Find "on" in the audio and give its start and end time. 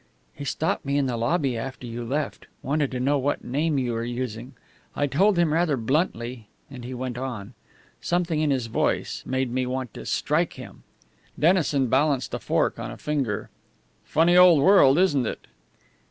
7.19-7.53, 12.79-12.89